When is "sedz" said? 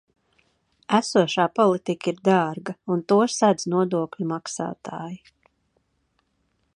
3.35-3.69